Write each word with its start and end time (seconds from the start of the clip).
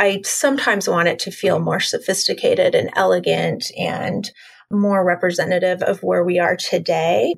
I 0.00 0.22
sometimes 0.24 0.88
want 0.88 1.08
it 1.08 1.18
to 1.20 1.30
feel 1.30 1.58
more 1.58 1.78
sophisticated 1.78 2.74
and 2.74 2.88
elegant 2.96 3.70
and 3.78 4.30
more 4.70 5.04
representative 5.04 5.82
of 5.82 6.02
where 6.02 6.24
we 6.24 6.38
are 6.38 6.56
today. 6.56 7.34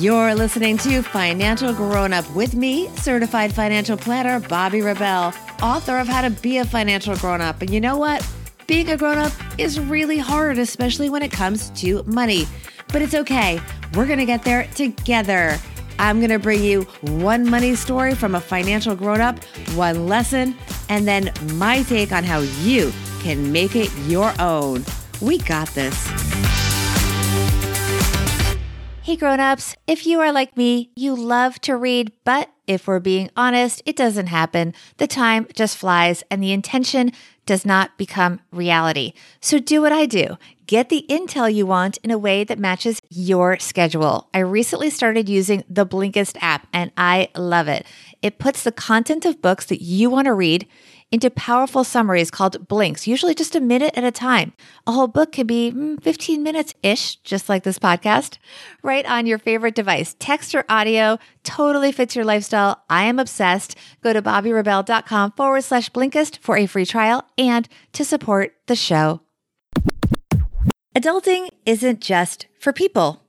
You're 0.00 0.34
listening 0.34 0.76
to 0.78 1.02
Financial 1.02 1.72
Grown 1.72 2.12
Up 2.12 2.28
with 2.34 2.56
me, 2.56 2.88
certified 2.96 3.52
financial 3.52 3.96
planner 3.96 4.40
Bobbi 4.40 4.84
Rebell, 4.84 5.32
author 5.62 5.98
of 5.98 6.08
How 6.08 6.22
to 6.22 6.30
Be 6.30 6.58
a 6.58 6.64
Financial 6.64 7.14
Grown 7.14 7.40
Up. 7.40 7.62
And 7.62 7.70
you 7.70 7.80
know 7.80 7.96
what? 7.96 8.28
Being 8.66 8.90
a 8.90 8.96
grown 8.96 9.18
up 9.18 9.32
is 9.56 9.78
really 9.78 10.18
hard, 10.18 10.58
especially 10.58 11.10
when 11.10 11.22
it 11.22 11.30
comes 11.30 11.70
to 11.80 12.02
money. 12.02 12.46
But 12.88 13.02
it's 13.02 13.14
okay. 13.14 13.60
We're 13.94 14.06
going 14.06 14.18
to 14.18 14.26
get 14.26 14.42
there 14.42 14.66
together. 14.74 15.56
I'm 15.98 16.18
going 16.18 16.30
to 16.30 16.38
bring 16.38 16.62
you 16.62 16.82
one 17.00 17.48
money 17.48 17.74
story 17.74 18.14
from 18.14 18.34
a 18.34 18.40
financial 18.40 18.94
grown 18.94 19.20
up, 19.20 19.42
one 19.74 20.06
lesson, 20.06 20.56
and 20.88 21.08
then 21.08 21.32
my 21.54 21.82
take 21.84 22.12
on 22.12 22.24
how 22.24 22.40
you 22.40 22.92
can 23.20 23.50
make 23.50 23.74
it 23.74 23.90
your 24.06 24.32
own. 24.38 24.84
We 25.20 25.38
got 25.38 25.68
this. 25.68 25.96
Hey 29.02 29.14
grown-ups, 29.14 29.76
if 29.86 30.04
you 30.04 30.18
are 30.20 30.32
like 30.32 30.56
me, 30.56 30.90
you 30.96 31.14
love 31.14 31.60
to 31.60 31.76
read, 31.76 32.10
but 32.24 32.50
if 32.66 32.88
we're 32.88 32.98
being 32.98 33.30
honest, 33.36 33.80
it 33.86 33.94
doesn't 33.94 34.26
happen. 34.26 34.74
The 34.96 35.06
time 35.06 35.46
just 35.54 35.76
flies 35.76 36.24
and 36.28 36.42
the 36.42 36.50
intention 36.50 37.12
does 37.46 37.64
not 37.64 37.96
become 37.96 38.40
reality. 38.50 39.12
So 39.40 39.60
do 39.60 39.80
what 39.80 39.92
I 39.92 40.06
do. 40.06 40.36
Get 40.66 40.88
the 40.88 41.06
intel 41.08 41.52
you 41.52 41.64
want 41.64 41.98
in 41.98 42.10
a 42.10 42.18
way 42.18 42.42
that 42.42 42.58
matches 42.58 43.00
your 43.08 43.56
schedule. 43.60 44.28
I 44.34 44.40
recently 44.40 44.90
started 44.90 45.28
using 45.28 45.62
the 45.68 45.86
Blinkist 45.86 46.36
app 46.40 46.66
and 46.72 46.90
I 46.96 47.28
love 47.36 47.68
it. 47.68 47.86
It 48.20 48.40
puts 48.40 48.64
the 48.64 48.72
content 48.72 49.24
of 49.24 49.40
books 49.40 49.66
that 49.66 49.80
you 49.80 50.10
want 50.10 50.24
to 50.24 50.34
read 50.34 50.66
into 51.12 51.30
powerful 51.30 51.84
summaries 51.84 52.32
called 52.32 52.66
blinks, 52.66 53.06
usually 53.06 53.32
just 53.32 53.54
a 53.54 53.60
minute 53.60 53.96
at 53.96 54.02
a 54.02 54.10
time. 54.10 54.54
A 54.88 54.92
whole 54.92 55.06
book 55.06 55.30
can 55.30 55.46
be 55.46 55.70
mm, 55.70 56.02
15 56.02 56.42
minutes 56.42 56.74
ish, 56.82 57.14
just 57.16 57.48
like 57.48 57.62
this 57.62 57.78
podcast, 57.78 58.38
right 58.82 59.06
on 59.06 59.24
your 59.24 59.38
favorite 59.38 59.76
device. 59.76 60.16
Text 60.18 60.52
or 60.52 60.64
audio 60.68 61.16
totally 61.44 61.92
fits 61.92 62.16
your 62.16 62.24
lifestyle. 62.24 62.82
I 62.90 63.04
am 63.04 63.20
obsessed. 63.20 63.76
Go 64.02 64.12
to 64.12 64.20
bobbirebell.com 64.20 65.32
forward 65.36 65.62
slash 65.62 65.90
blinkist 65.92 66.38
for 66.38 66.56
a 66.56 66.66
free 66.66 66.86
trial 66.86 67.24
and 67.38 67.68
to 67.92 68.04
support 68.04 68.56
the 68.66 68.74
show. 68.74 69.20
Adulting 70.96 71.48
isn't 71.66 72.00
just 72.00 72.46
for 72.58 72.72
people. 72.72 73.22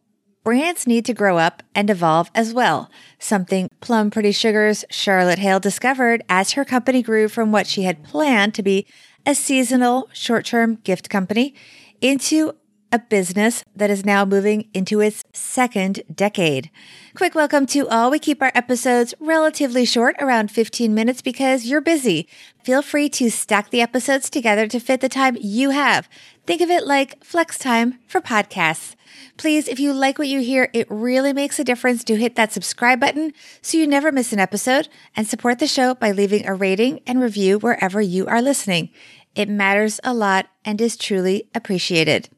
Brands 0.45 0.87
need 0.87 1.03
to 1.03 1.13
grow 1.13 1.37
up 1.37 1.61
and 1.75 1.89
evolve 1.89 2.31
as 2.33 2.53
well, 2.53 2.89
something 3.19 3.67
Plum 3.81 4.09
Pretty 4.09 4.31
Sugar's 4.31 4.85
Charlotte 4.89 5.39
Hale 5.39 5.59
discovered 5.59 6.23
as 6.29 6.53
her 6.53 6.63
company 6.63 7.03
grew 7.03 7.27
from 7.27 7.51
what 7.51 7.67
she 7.67 7.83
had 7.83 8.05
planned 8.05 8.53
to 8.53 8.63
be 8.63 8.87
a 9.25 9.35
seasonal 9.35 10.07
short 10.13 10.45
term 10.45 10.75
gift 10.75 11.09
company 11.09 11.53
into 11.99 12.55
a 12.97 12.99
business 13.09 13.63
that 13.75 13.91
is 13.91 14.03
now 14.03 14.25
moving 14.25 14.67
into 14.73 14.99
its 15.01 15.23
second 15.31 16.01
decade. 16.11 16.71
Quick 17.15 17.35
welcome 17.35 17.67
to 17.67 17.87
all. 17.87 18.09
We 18.09 18.17
keep 18.17 18.41
our 18.41 18.51
episodes 18.55 19.13
relatively 19.19 19.85
short, 19.85 20.15
around 20.19 20.49
15 20.49 20.95
minutes, 20.95 21.21
because 21.21 21.67
you're 21.67 21.79
busy. 21.79 22.27
Feel 22.63 22.81
free 22.81 23.07
to 23.09 23.29
stack 23.29 23.69
the 23.69 23.81
episodes 23.81 24.31
together 24.31 24.67
to 24.67 24.79
fit 24.79 25.01
the 25.01 25.09
time 25.09 25.37
you 25.39 25.69
have. 25.69 26.09
Think 26.47 26.59
of 26.61 26.71
it 26.71 26.87
like 26.87 27.23
flex 27.23 27.59
time 27.59 27.99
for 28.07 28.19
podcasts. 28.19 28.95
Please, 29.37 29.67
if 29.67 29.79
you 29.79 29.93
like 29.93 30.17
what 30.17 30.27
you 30.27 30.39
hear, 30.39 30.71
it 30.73 30.87
really 30.89 31.33
makes 31.33 31.59
a 31.59 31.63
difference 31.63 32.03
to 32.05 32.15
hit 32.15 32.35
that 32.35 32.51
subscribe 32.51 32.99
button 32.99 33.31
so 33.61 33.77
you 33.77 33.85
never 33.85 34.11
miss 34.11 34.33
an 34.33 34.39
episode 34.39 34.89
and 35.15 35.27
support 35.27 35.59
the 35.59 35.67
show 35.67 35.93
by 35.93 36.11
leaving 36.11 36.47
a 36.47 36.55
rating 36.55 37.01
and 37.05 37.21
review 37.21 37.59
wherever 37.59 38.01
you 38.01 38.25
are 38.25 38.41
listening. 38.41 38.89
It 39.35 39.49
matters 39.49 39.99
a 40.03 40.15
lot 40.15 40.47
and 40.65 40.81
is 40.81 40.97
truly 40.97 41.47
appreciated. 41.53 42.29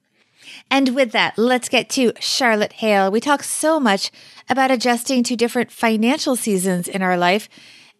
And 0.70 0.96
with 0.96 1.12
that, 1.12 1.38
let's 1.38 1.70
get 1.70 1.90
to 1.92 2.14
Charlotte 2.20 2.74
Hale. 2.74 3.12
We 3.12 3.20
talk 3.20 3.44
so 3.44 3.80
much 3.80 4.12
about 4.50 4.72
adjusting 4.72 5.24
to 5.24 5.36
different 5.36 5.72
financial 5.72 6.36
seasons 6.36 6.88
in 6.88 7.02
our 7.02 7.18
life. 7.18 7.50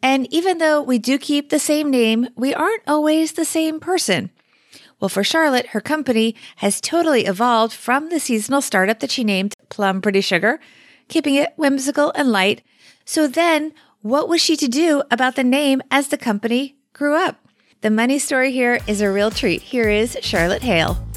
And 0.02 0.32
even 0.34 0.60
though 0.60 0.82
we 0.82 0.98
do 0.98 1.18
keep 1.18 1.50
the 1.50 1.60
same 1.60 1.92
name, 1.92 2.30
we 2.36 2.54
aren't 2.54 2.84
always 2.88 3.34
the 3.34 3.46
same 3.46 3.80
person. 3.80 4.32
Well, 5.00 5.10
for 5.10 5.24
Charlotte, 5.24 5.68
her 5.68 5.82
company 5.82 6.36
has 6.58 6.82
totally 6.82 7.26
evolved 7.26 7.74
from 7.74 8.10
the 8.10 8.20
seasonal 8.20 8.62
startup 8.62 9.00
that 9.00 9.12
she 9.12 9.24
named 9.24 9.54
Plum 9.70 10.02
Pretty 10.02 10.22
Sugar, 10.22 10.60
keeping 11.08 11.36
it 11.36 11.54
whimsical 11.56 12.12
and 12.16 12.32
light. 12.32 12.62
So 13.06 13.28
then, 13.28 13.74
what 14.02 14.30
was 14.30 14.42
she 14.42 14.56
to 14.58 14.68
do 14.68 15.04
about 15.10 15.36
the 15.36 15.44
name 15.44 15.82
as 15.90 16.10
the 16.10 16.18
company 16.18 16.76
grew 16.94 17.16
up? 17.16 17.38
The 17.82 17.90
money 17.90 18.20
story 18.20 18.52
here 18.52 18.80
is 18.88 19.00
a 19.00 19.10
real 19.10 19.32
treat. 19.32 19.62
Here 19.62 19.90
is 19.90 20.18
Charlotte 20.22 20.64
Hale. 20.64 21.09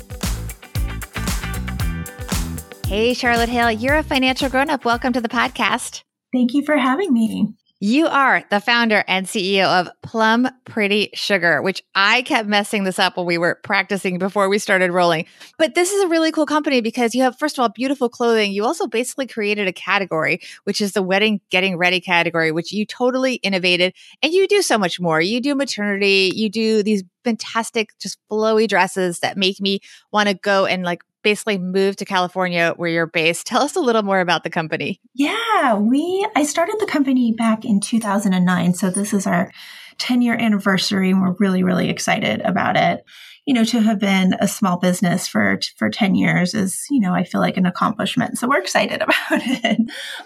Hey, 2.93 3.15
Charlotte 3.15 3.49
Hale, 3.49 3.71
you're 3.71 3.97
a 3.97 4.03
financial 4.03 4.51
grown 4.51 4.69
up. 4.69 4.85
Welcome 4.85 5.15
to 5.15 5.21
the 5.23 5.29
podcast. 5.31 6.03
Thank 6.31 6.53
you 6.53 6.63
for 6.63 6.77
having 6.77 7.11
me. 7.11 7.55
You 7.81 8.07
are 8.07 8.45
the 8.51 8.61
founder 8.61 9.03
and 9.09 9.27
CEO 9.27 9.65
of 9.65 9.89
Plum 10.03 10.47
Pretty 10.67 11.09
Sugar, 11.15 11.63
which 11.63 11.83
I 11.95 12.21
kept 12.21 12.51
messing 12.51 12.85
this 12.85 12.99
up 12.99 13.17
when 13.17 13.25
we 13.25 13.39
were 13.39 13.59
practicing 13.65 14.19
before 14.19 14.51
we 14.51 14.59
started 14.59 14.91
rolling. 14.91 15.25
But 15.57 15.75
this 15.75 15.91
is 15.91 16.05
a 16.05 16.09
really 16.09 16.33
cool 16.33 16.45
company 16.45 16.83
because 16.83 17.15
you 17.15 17.23
have, 17.23 17.39
first 17.39 17.57
of 17.57 17.63
all, 17.63 17.71
beautiful 17.71 18.11
clothing. 18.11 18.53
You 18.53 18.67
also 18.67 18.87
basically 18.87 19.27
created 19.27 19.67
a 19.67 19.73
category, 19.73 20.41
which 20.65 20.83
is 20.83 20.93
the 20.93 21.03
wedding 21.03 21.41
getting 21.49 21.79
ready 21.79 21.99
category, 21.99 22.53
which 22.53 22.75
you 22.75 22.85
totally 22.85 23.37
innovated. 23.37 23.95
And 24.23 24.35
you 24.35 24.47
do 24.47 24.61
so 24.61 24.77
much 24.77 25.01
more. 25.01 25.19
You 25.19 25.41
do 25.41 25.55
maternity, 25.55 26.31
you 26.35 26.51
do 26.51 26.83
these 26.83 27.05
fantastic, 27.25 27.99
just 27.99 28.19
flowy 28.31 28.69
dresses 28.69 29.21
that 29.21 29.39
make 29.39 29.63
me 29.63 29.81
want 30.13 30.29
to 30.29 30.35
go 30.35 30.67
and 30.67 30.83
like 30.83 31.03
basically 31.23 31.59
moved 31.59 31.99
to 31.99 32.05
California 32.05 32.75
where 32.77 32.91
you're 32.91 33.07
based. 33.07 33.47
Tell 33.53 33.63
us 33.63 33.77
a 33.77 33.81
little 33.81 34.03
more 34.03 34.21
about 34.21 34.45
the 34.45 34.51
company. 34.51 35.01
Yeah, 35.15 35.75
we 35.75 36.27
I 36.37 36.45
started 36.45 36.77
the 36.79 36.87
company 36.87 37.33
back 37.33 37.65
in 37.65 37.81
2009, 37.81 38.75
so 38.75 38.91
this 38.91 39.13
is 39.13 39.27
our 39.27 39.51
10 39.99 40.23
year 40.23 40.35
anniversary 40.35 41.11
and 41.11 41.21
we're 41.21 41.37
really 41.39 41.63
really 41.63 41.89
excited 41.89 42.41
about 42.43 42.77
it. 42.77 43.05
You 43.45 43.55
know, 43.55 43.65
to 43.65 43.81
have 43.81 43.99
been 43.99 44.35
a 44.39 44.47
small 44.47 44.79
business 44.79 45.27
for 45.27 45.59
for 45.77 45.91
10 45.91 46.15
years 46.15 46.55
is, 46.55 46.85
you 46.91 47.01
know, 47.01 47.13
I 47.13 47.25
feel 47.25 47.41
like 47.41 47.57
an 47.57 47.67
accomplishment. 47.67 48.39
So 48.39 48.49
we're 48.49 48.61
excited 48.61 49.03
about 49.03 49.17
it. 49.31 49.79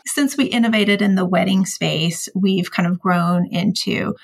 Since 0.05 0.37
we 0.37 0.45
innovated 0.45 1.01
in 1.01 1.15
the 1.15 1.25
wedding 1.25 1.65
space, 1.65 2.29
we've 2.35 2.71
kind 2.71 2.87
of 2.87 3.01
grown 3.01 3.47
into 3.47 4.15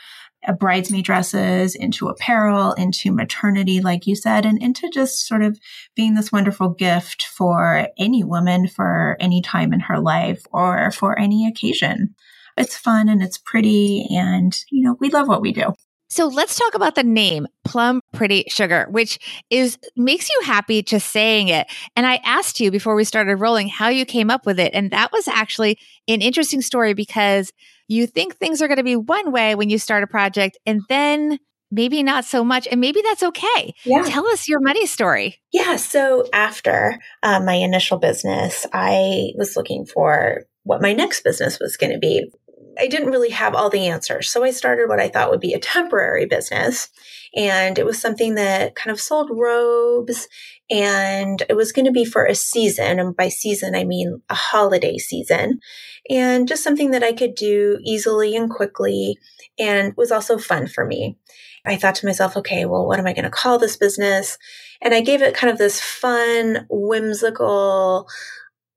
bridesmaid 0.58 1.04
dresses, 1.04 1.74
into 1.74 2.08
apparel, 2.08 2.72
into 2.72 3.12
maternity, 3.12 3.80
like 3.80 4.06
you 4.06 4.16
said, 4.16 4.44
and 4.44 4.60
into 4.60 4.90
just 4.90 5.26
sort 5.26 5.42
of 5.42 5.58
being 5.94 6.14
this 6.14 6.32
wonderful 6.32 6.70
gift 6.70 7.22
for 7.22 7.88
any 7.98 8.24
woman 8.24 8.66
for 8.68 9.16
any 9.20 9.40
time 9.40 9.72
in 9.72 9.80
her 9.80 10.00
life 10.00 10.42
or 10.52 10.90
for 10.90 11.18
any 11.18 11.46
occasion. 11.46 12.14
It's 12.56 12.76
fun 12.76 13.08
and 13.08 13.22
it's 13.22 13.38
pretty, 13.38 14.06
and 14.10 14.54
you 14.70 14.84
know, 14.84 14.96
we 15.00 15.10
love 15.10 15.28
what 15.28 15.40
we 15.40 15.52
do. 15.52 15.74
So 16.12 16.26
let's 16.26 16.58
talk 16.58 16.74
about 16.74 16.94
the 16.94 17.02
name 17.02 17.46
Plum 17.64 18.02
Pretty 18.12 18.44
Sugar, 18.48 18.86
which 18.90 19.18
is 19.48 19.78
makes 19.96 20.28
you 20.28 20.42
happy 20.44 20.82
just 20.82 21.10
saying 21.10 21.48
it. 21.48 21.66
And 21.96 22.04
I 22.04 22.16
asked 22.16 22.60
you 22.60 22.70
before 22.70 22.94
we 22.94 23.04
started 23.04 23.36
rolling 23.36 23.70
how 23.70 23.88
you 23.88 24.04
came 24.04 24.28
up 24.28 24.44
with 24.44 24.60
it. 24.60 24.74
And 24.74 24.90
that 24.90 25.10
was 25.10 25.26
actually 25.26 25.78
an 26.06 26.20
interesting 26.20 26.60
story 26.60 26.92
because 26.92 27.50
you 27.88 28.06
think 28.06 28.36
things 28.36 28.60
are 28.60 28.68
going 28.68 28.76
to 28.76 28.84
be 28.84 28.94
one 28.94 29.32
way 29.32 29.54
when 29.54 29.70
you 29.70 29.78
start 29.78 30.02
a 30.02 30.06
project 30.06 30.58
and 30.66 30.82
then 30.90 31.38
maybe 31.70 32.02
not 32.02 32.26
so 32.26 32.44
much 32.44 32.68
and 32.70 32.78
maybe 32.78 33.00
that's 33.00 33.22
okay 33.22 33.72
yeah. 33.84 34.02
tell 34.02 34.26
us 34.26 34.46
your 34.46 34.60
money 34.60 34.84
story 34.84 35.40
yeah 35.54 35.76
so 35.76 36.28
after 36.34 36.98
um, 37.22 37.46
my 37.46 37.54
initial 37.54 37.96
business 37.96 38.66
i 38.74 39.30
was 39.38 39.56
looking 39.56 39.86
for 39.86 40.42
what 40.64 40.82
my 40.82 40.92
next 40.92 41.24
business 41.24 41.58
was 41.58 41.78
going 41.78 41.92
to 41.92 41.98
be 41.98 42.30
I 42.78 42.88
didn't 42.88 43.10
really 43.10 43.30
have 43.30 43.54
all 43.54 43.70
the 43.70 43.86
answers. 43.88 44.30
So 44.30 44.44
I 44.44 44.50
started 44.50 44.88
what 44.88 45.00
I 45.00 45.08
thought 45.08 45.30
would 45.30 45.40
be 45.40 45.52
a 45.52 45.58
temporary 45.58 46.26
business. 46.26 46.88
And 47.36 47.78
it 47.78 47.86
was 47.86 48.00
something 48.00 48.34
that 48.34 48.74
kind 48.74 48.90
of 48.90 49.00
sold 49.00 49.30
robes 49.32 50.28
and 50.70 51.42
it 51.48 51.54
was 51.54 51.72
going 51.72 51.84
to 51.86 51.92
be 51.92 52.04
for 52.04 52.24
a 52.24 52.34
season. 52.34 52.98
And 52.98 53.16
by 53.16 53.28
season, 53.28 53.74
I 53.74 53.84
mean 53.84 54.22
a 54.28 54.34
holiday 54.34 54.98
season 54.98 55.60
and 56.08 56.48
just 56.48 56.64
something 56.64 56.90
that 56.90 57.02
I 57.02 57.12
could 57.12 57.34
do 57.34 57.78
easily 57.84 58.36
and 58.36 58.50
quickly 58.50 59.16
and 59.58 59.94
was 59.96 60.10
also 60.10 60.38
fun 60.38 60.66
for 60.66 60.84
me. 60.84 61.16
I 61.64 61.76
thought 61.76 61.94
to 61.96 62.06
myself, 62.06 62.36
okay, 62.36 62.64
well, 62.64 62.86
what 62.86 62.98
am 62.98 63.06
I 63.06 63.12
going 63.12 63.24
to 63.24 63.30
call 63.30 63.58
this 63.58 63.76
business? 63.76 64.36
And 64.80 64.94
I 64.94 65.00
gave 65.00 65.22
it 65.22 65.34
kind 65.34 65.50
of 65.50 65.58
this 65.58 65.80
fun, 65.80 66.66
whimsical, 66.68 68.08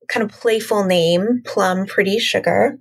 kind 0.08 0.24
of 0.24 0.30
playful 0.30 0.84
name, 0.84 1.42
Plum 1.44 1.86
Pretty 1.86 2.18
Sugar. 2.18 2.78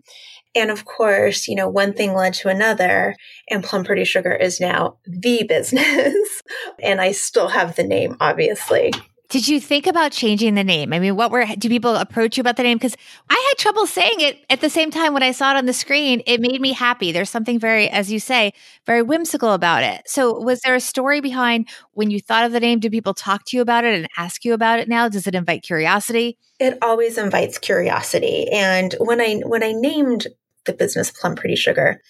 And 0.56 0.72
of 0.72 0.86
course, 0.86 1.48
you 1.48 1.56
know, 1.56 1.68
one 1.68 1.94
thing 1.94 2.14
led 2.14 2.34
to 2.36 2.50
another, 2.50 3.16
and 3.50 3.64
Plum 3.64 3.84
Pretty 3.84 4.06
Sugar 4.06 4.34
is 4.34 4.60
now 4.60 4.98
the 5.06 5.44
business. 5.50 6.44
and 6.82 7.02
I 7.02 7.12
still 7.12 7.50
have 7.50 7.76
the 7.76 7.84
name, 7.84 8.18
obviously. 8.20 8.92
Did 9.30 9.48
you 9.48 9.60
think 9.60 9.88
about 9.88 10.12
changing 10.12 10.54
the 10.54 10.64
name? 10.64 10.94
I 10.94 11.00
mean, 11.00 11.16
what 11.16 11.32
were, 11.32 11.46
do 11.58 11.68
people 11.68 11.96
approach 11.96 12.38
you 12.38 12.42
about 12.42 12.58
the 12.58 12.64
name? 12.64 12.78
Because 12.78 12.96
I 13.30 13.46
had 13.50 13.58
trouble 13.58 13.88
saying 13.88 14.20
it 14.20 14.46
at 14.52 14.62
the 14.62 14.70
same 14.70 14.92
time 14.92 15.14
when 15.14 15.24
I 15.24 15.32
saw 15.32 15.52
it 15.52 15.58
on 15.58 15.66
the 15.66 15.74
screen. 15.74 16.22
It 16.28 16.40
made 16.40 16.62
me 16.62 16.74
happy. 16.74 17.12
There's 17.12 17.30
something 17.30 17.60
very, 17.60 17.90
as 17.90 18.12
you 18.12 18.20
say, 18.20 18.54
very 18.86 19.02
whimsical 19.02 19.54
about 19.54 19.84
it. 19.84 20.04
So, 20.06 20.40
was 20.40 20.62
there 20.62 20.76
a 20.76 20.80
story 20.80 21.22
behind 21.22 21.68
when 21.94 22.12
you 22.12 22.20
thought 22.20 22.46
of 22.46 22.52
the 22.52 22.60
name? 22.60 22.80
Do 22.80 22.90
people 22.90 23.16
talk 23.16 23.46
to 23.46 23.58
you 23.58 23.62
about 23.62 23.84
it 23.84 23.96
and 23.96 24.08
ask 24.16 24.46
you 24.46 24.54
about 24.54 24.80
it 24.80 24.88
now? 24.88 25.10
Does 25.10 25.26
it 25.26 25.36
invite 25.36 25.64
curiosity? 25.64 26.38
It 26.60 26.78
always 26.82 27.18
invites 27.18 27.58
curiosity. 27.58 28.48
And 28.52 28.96
when 29.00 29.20
I, 29.20 29.38
when 29.40 29.64
I 29.64 29.72
named 29.72 30.28
the 30.66 30.74
business 30.74 31.12
Plum 31.12 31.36
Pretty 31.36 31.56
Sugar, 31.56 32.02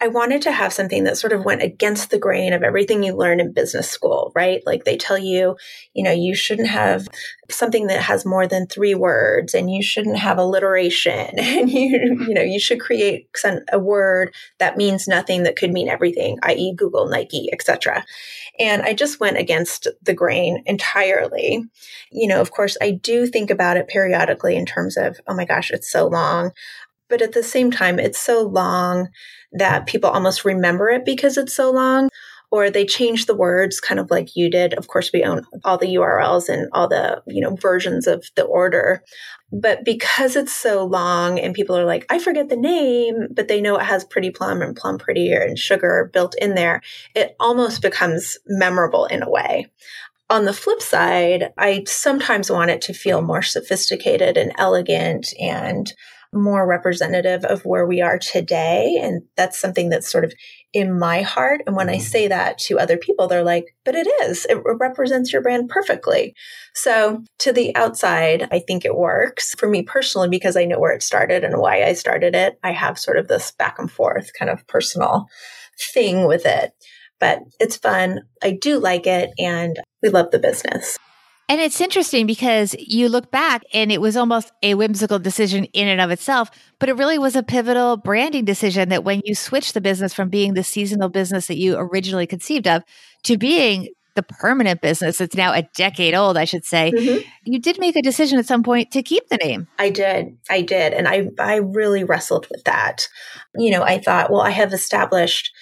I 0.00 0.08
wanted 0.08 0.42
to 0.42 0.52
have 0.52 0.72
something 0.72 1.04
that 1.04 1.16
sort 1.16 1.32
of 1.32 1.44
went 1.44 1.62
against 1.62 2.10
the 2.10 2.18
grain 2.18 2.52
of 2.52 2.62
everything 2.62 3.02
you 3.02 3.14
learn 3.14 3.38
in 3.40 3.52
business 3.52 3.88
school, 3.88 4.32
right? 4.34 4.60
Like 4.66 4.84
they 4.84 4.96
tell 4.96 5.16
you, 5.16 5.56
you 5.94 6.02
know, 6.02 6.10
you 6.10 6.34
shouldn't 6.34 6.68
have 6.68 7.06
something 7.48 7.86
that 7.86 8.02
has 8.02 8.26
more 8.26 8.46
than 8.46 8.66
three 8.66 8.94
words 8.94 9.54
and 9.54 9.70
you 9.70 9.82
shouldn't 9.82 10.18
have 10.18 10.36
alliteration 10.36 11.30
and 11.38 11.70
you, 11.70 12.26
you 12.26 12.34
know, 12.34 12.42
you 12.42 12.58
should 12.58 12.80
create 12.80 13.28
a 13.72 13.78
word 13.78 14.34
that 14.58 14.76
means 14.76 15.06
nothing 15.06 15.44
that 15.44 15.56
could 15.56 15.70
mean 15.70 15.88
everything, 15.88 16.38
i.e. 16.42 16.74
Google, 16.76 17.08
Nike, 17.08 17.48
etc. 17.52 18.04
And 18.58 18.82
I 18.82 18.94
just 18.94 19.20
went 19.20 19.38
against 19.38 19.88
the 20.02 20.14
grain 20.14 20.62
entirely. 20.66 21.64
You 22.10 22.28
know, 22.28 22.40
of 22.40 22.50
course, 22.50 22.76
I 22.80 22.90
do 22.90 23.26
think 23.26 23.50
about 23.50 23.76
it 23.76 23.88
periodically 23.88 24.56
in 24.56 24.66
terms 24.66 24.96
of, 24.96 25.18
oh 25.26 25.34
my 25.34 25.44
gosh, 25.44 25.70
it's 25.70 25.90
so 25.90 26.06
long. 26.06 26.52
But 27.08 27.22
at 27.22 27.32
the 27.32 27.42
same 27.42 27.70
time, 27.70 27.98
it's 27.98 28.20
so 28.20 28.42
long 28.42 29.08
that 29.52 29.82
mm. 29.82 29.86
people 29.86 30.10
almost 30.10 30.44
remember 30.44 30.88
it 30.88 31.04
because 31.04 31.36
it's 31.36 31.54
so 31.54 31.70
long 31.70 32.08
or 32.54 32.70
they 32.70 32.86
change 32.86 33.26
the 33.26 33.34
words 33.34 33.80
kind 33.80 33.98
of 33.98 34.12
like 34.12 34.36
you 34.36 34.48
did. 34.48 34.74
Of 34.74 34.86
course, 34.86 35.10
we 35.12 35.24
own 35.24 35.44
all 35.64 35.76
the 35.76 35.96
URLs 35.96 36.48
and 36.48 36.68
all 36.72 36.86
the, 36.86 37.20
you 37.26 37.40
know, 37.40 37.56
versions 37.56 38.06
of 38.06 38.24
the 38.36 38.44
order. 38.44 39.02
But 39.50 39.84
because 39.84 40.36
it's 40.36 40.52
so 40.52 40.84
long 40.84 41.40
and 41.40 41.52
people 41.52 41.76
are 41.76 41.84
like, 41.84 42.06
I 42.10 42.20
forget 42.20 42.48
the 42.48 42.56
name, 42.56 43.26
but 43.32 43.48
they 43.48 43.60
know 43.60 43.76
it 43.76 43.84
has 43.84 44.04
pretty 44.04 44.30
plum 44.30 44.62
and 44.62 44.76
plum 44.76 44.98
pretty 44.98 45.32
and 45.32 45.58
sugar 45.58 46.10
built 46.12 46.36
in 46.40 46.54
there, 46.54 46.80
it 47.14 47.34
almost 47.40 47.82
becomes 47.82 48.38
memorable 48.46 49.06
in 49.06 49.24
a 49.24 49.30
way. 49.30 49.66
On 50.30 50.44
the 50.44 50.52
flip 50.52 50.80
side, 50.80 51.52
I 51.58 51.82
sometimes 51.86 52.52
want 52.52 52.70
it 52.70 52.82
to 52.82 52.94
feel 52.94 53.20
mm. 53.20 53.26
more 53.26 53.42
sophisticated 53.42 54.36
and 54.36 54.52
elegant 54.58 55.34
and 55.40 55.92
more 56.34 56.66
representative 56.66 57.44
of 57.44 57.64
where 57.64 57.86
we 57.86 58.00
are 58.02 58.18
today. 58.18 58.98
And 59.00 59.22
that's 59.36 59.58
something 59.58 59.88
that's 59.88 60.10
sort 60.10 60.24
of 60.24 60.32
in 60.72 60.98
my 60.98 61.22
heart. 61.22 61.62
And 61.66 61.76
when 61.76 61.88
I 61.88 61.94
mm-hmm. 61.94 62.02
say 62.02 62.28
that 62.28 62.58
to 62.58 62.78
other 62.78 62.96
people, 62.96 63.28
they're 63.28 63.44
like, 63.44 63.74
but 63.84 63.94
it 63.94 64.08
is, 64.22 64.44
it 64.46 64.58
represents 64.64 65.32
your 65.32 65.40
brand 65.42 65.68
perfectly. 65.68 66.34
So 66.74 67.22
to 67.40 67.52
the 67.52 67.74
outside, 67.76 68.48
I 68.50 68.58
think 68.58 68.84
it 68.84 68.96
works 68.96 69.54
for 69.56 69.68
me 69.68 69.82
personally 69.82 70.28
because 70.28 70.56
I 70.56 70.64
know 70.64 70.80
where 70.80 70.92
it 70.92 71.02
started 71.02 71.44
and 71.44 71.58
why 71.58 71.84
I 71.84 71.92
started 71.92 72.34
it. 72.34 72.58
I 72.62 72.72
have 72.72 72.98
sort 72.98 73.18
of 73.18 73.28
this 73.28 73.52
back 73.52 73.78
and 73.78 73.90
forth 73.90 74.30
kind 74.38 74.50
of 74.50 74.66
personal 74.66 75.26
thing 75.92 76.26
with 76.26 76.44
it, 76.44 76.72
but 77.20 77.40
it's 77.60 77.76
fun. 77.76 78.22
I 78.42 78.50
do 78.60 78.78
like 78.78 79.06
it 79.06 79.30
and 79.38 79.78
we 80.02 80.08
love 80.08 80.30
the 80.32 80.38
business. 80.38 80.98
And 81.48 81.60
it's 81.60 81.80
interesting 81.80 82.26
because 82.26 82.74
you 82.78 83.08
look 83.08 83.30
back 83.30 83.62
and 83.74 83.92
it 83.92 84.00
was 84.00 84.16
almost 84.16 84.50
a 84.62 84.74
whimsical 84.74 85.18
decision 85.18 85.64
in 85.66 85.88
and 85.88 86.00
of 86.00 86.10
itself, 86.10 86.50
but 86.78 86.88
it 86.88 86.96
really 86.96 87.18
was 87.18 87.36
a 87.36 87.42
pivotal 87.42 87.96
branding 87.96 88.44
decision 88.44 88.88
that 88.88 89.04
when 89.04 89.20
you 89.24 89.34
switched 89.34 89.74
the 89.74 89.80
business 89.80 90.14
from 90.14 90.30
being 90.30 90.54
the 90.54 90.64
seasonal 90.64 91.08
business 91.08 91.46
that 91.48 91.58
you 91.58 91.76
originally 91.76 92.26
conceived 92.26 92.66
of 92.66 92.82
to 93.24 93.36
being 93.36 93.88
the 94.14 94.22
permanent 94.22 94.80
business 94.80 95.20
it's 95.20 95.34
now 95.34 95.52
a 95.52 95.62
decade 95.74 96.14
old 96.14 96.36
i 96.36 96.44
should 96.44 96.64
say 96.64 96.92
mm-hmm. 96.92 97.28
you 97.44 97.58
did 97.58 97.78
make 97.78 97.96
a 97.96 98.02
decision 98.02 98.38
at 98.38 98.46
some 98.46 98.62
point 98.62 98.90
to 98.92 99.02
keep 99.02 99.28
the 99.28 99.36
name. 99.38 99.66
I 99.78 99.90
did. 99.90 100.38
I 100.48 100.62
did. 100.62 100.92
And 100.92 101.08
i 101.08 101.28
i 101.38 101.56
really 101.56 102.04
wrestled 102.04 102.46
with 102.50 102.64
that. 102.64 103.08
You 103.56 103.70
know 103.70 103.82
i 103.82 103.98
thought 103.98 104.30
well 104.30 104.40
i 104.40 104.50
have 104.50 104.72
established 104.72 105.52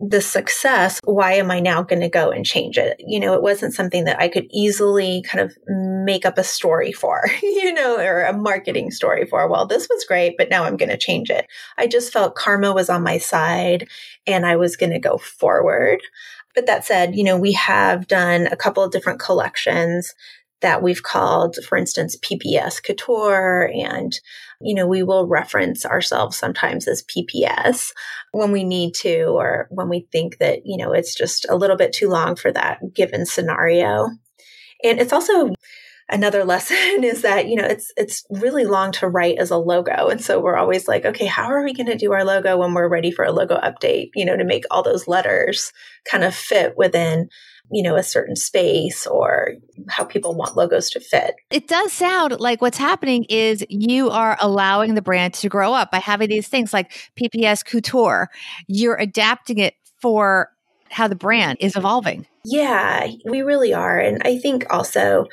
the 0.00 0.20
success, 0.20 1.00
why 1.02 1.32
am 1.32 1.50
I 1.50 1.58
now 1.58 1.82
going 1.82 2.00
to 2.00 2.08
go 2.08 2.30
and 2.30 2.46
change 2.46 2.78
it? 2.78 3.02
You 3.04 3.18
know, 3.18 3.34
it 3.34 3.42
wasn't 3.42 3.74
something 3.74 4.04
that 4.04 4.20
I 4.20 4.28
could 4.28 4.46
easily 4.50 5.22
kind 5.22 5.40
of 5.40 5.56
make 5.66 6.24
up 6.24 6.38
a 6.38 6.44
story 6.44 6.92
for, 6.92 7.28
you 7.42 7.72
know, 7.72 7.98
or 7.98 8.22
a 8.22 8.32
marketing 8.32 8.92
story 8.92 9.26
for. 9.26 9.48
Well, 9.48 9.66
this 9.66 9.88
was 9.90 10.04
great, 10.04 10.36
but 10.38 10.50
now 10.50 10.64
I'm 10.64 10.76
going 10.76 10.90
to 10.90 10.96
change 10.96 11.30
it. 11.30 11.46
I 11.76 11.88
just 11.88 12.12
felt 12.12 12.36
karma 12.36 12.72
was 12.72 12.88
on 12.88 13.02
my 13.02 13.18
side 13.18 13.88
and 14.26 14.46
I 14.46 14.56
was 14.56 14.76
going 14.76 14.92
to 14.92 15.00
go 15.00 15.18
forward. 15.18 16.00
But 16.54 16.66
that 16.66 16.84
said, 16.84 17.16
you 17.16 17.24
know, 17.24 17.36
we 17.36 17.52
have 17.52 18.06
done 18.06 18.46
a 18.46 18.56
couple 18.56 18.84
of 18.84 18.92
different 18.92 19.20
collections 19.20 20.14
that 20.60 20.82
we've 20.82 21.02
called, 21.02 21.56
for 21.68 21.76
instance, 21.76 22.16
PPS 22.16 22.82
Couture. 22.82 23.70
And, 23.74 24.18
you 24.60 24.74
know, 24.74 24.86
we 24.86 25.02
will 25.02 25.26
reference 25.26 25.86
ourselves 25.86 26.36
sometimes 26.36 26.88
as 26.88 27.04
PPS 27.04 27.92
when 28.32 28.50
we 28.50 28.64
need 28.64 28.94
to, 28.94 29.24
or 29.26 29.68
when 29.70 29.88
we 29.88 30.08
think 30.10 30.38
that, 30.38 30.60
you 30.64 30.76
know, 30.76 30.92
it's 30.92 31.14
just 31.14 31.46
a 31.48 31.56
little 31.56 31.76
bit 31.76 31.92
too 31.92 32.08
long 32.08 32.34
for 32.34 32.50
that 32.52 32.78
given 32.94 33.24
scenario. 33.24 34.08
And 34.82 35.00
it's 35.00 35.12
also, 35.12 35.52
another 36.08 36.44
lesson 36.44 37.04
is 37.04 37.22
that 37.22 37.48
you 37.48 37.56
know 37.56 37.64
it's 37.64 37.92
it's 37.96 38.24
really 38.30 38.64
long 38.64 38.92
to 38.92 39.08
write 39.08 39.38
as 39.38 39.50
a 39.50 39.56
logo 39.56 40.08
and 40.08 40.22
so 40.22 40.40
we're 40.40 40.56
always 40.56 40.88
like 40.88 41.04
okay 41.04 41.26
how 41.26 41.44
are 41.44 41.64
we 41.64 41.72
going 41.72 41.86
to 41.86 41.96
do 41.96 42.12
our 42.12 42.24
logo 42.24 42.56
when 42.56 42.74
we're 42.74 42.88
ready 42.88 43.10
for 43.10 43.24
a 43.24 43.32
logo 43.32 43.58
update 43.58 44.10
you 44.14 44.24
know 44.24 44.36
to 44.36 44.44
make 44.44 44.64
all 44.70 44.82
those 44.82 45.08
letters 45.08 45.72
kind 46.10 46.24
of 46.24 46.34
fit 46.34 46.74
within 46.76 47.28
you 47.70 47.82
know, 47.82 47.96
a 47.96 48.02
certain 48.02 48.36
space 48.36 49.06
or 49.06 49.54
how 49.88 50.04
people 50.04 50.34
want 50.34 50.56
logos 50.56 50.90
to 50.90 51.00
fit. 51.00 51.34
It 51.50 51.68
does 51.68 51.92
sound 51.92 52.40
like 52.40 52.62
what's 52.62 52.78
happening 52.78 53.24
is 53.28 53.64
you 53.68 54.10
are 54.10 54.38
allowing 54.40 54.94
the 54.94 55.02
brand 55.02 55.34
to 55.34 55.48
grow 55.48 55.74
up 55.74 55.90
by 55.90 55.98
having 55.98 56.28
these 56.28 56.48
things 56.48 56.72
like 56.72 57.10
PPS 57.20 57.64
Couture. 57.64 58.30
You're 58.66 58.96
adapting 58.96 59.58
it 59.58 59.74
for 60.00 60.48
how 60.90 61.08
the 61.08 61.14
brand 61.14 61.58
is 61.60 61.76
evolving. 61.76 62.26
Yeah, 62.44 63.08
we 63.24 63.42
really 63.42 63.74
are. 63.74 63.98
And 63.98 64.22
I 64.24 64.38
think 64.38 64.66
also 64.70 65.26